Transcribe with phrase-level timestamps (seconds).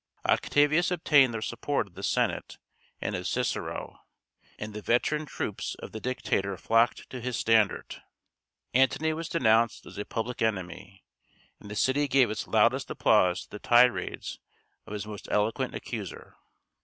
[0.25, 2.57] Octavius obtained the support of the Senate
[2.99, 3.99] and of Cicero;
[4.57, 8.01] and the veteran troops of the dictator flocked to his standard.
[8.73, 11.03] Antony was denounced as a public enemy;
[11.59, 14.39] and the city gave its loudest applause to the tirades
[14.87, 16.35] of his most eloquent accuser.